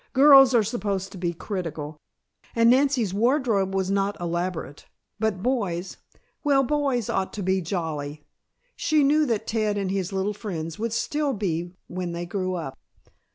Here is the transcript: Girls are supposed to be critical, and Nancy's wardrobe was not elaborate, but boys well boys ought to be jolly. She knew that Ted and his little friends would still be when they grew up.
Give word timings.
Girls 0.13 0.55
are 0.55 0.63
supposed 0.63 1.11
to 1.11 1.19
be 1.19 1.31
critical, 1.31 1.99
and 2.55 2.71
Nancy's 2.71 3.13
wardrobe 3.13 3.75
was 3.75 3.91
not 3.91 4.19
elaborate, 4.19 4.87
but 5.19 5.43
boys 5.43 5.97
well 6.43 6.63
boys 6.63 7.07
ought 7.07 7.31
to 7.33 7.43
be 7.43 7.61
jolly. 7.61 8.23
She 8.75 9.03
knew 9.03 9.27
that 9.27 9.45
Ted 9.45 9.77
and 9.77 9.91
his 9.91 10.11
little 10.11 10.33
friends 10.33 10.79
would 10.79 10.91
still 10.93 11.33
be 11.33 11.75
when 11.85 12.13
they 12.13 12.25
grew 12.25 12.55
up. 12.55 12.75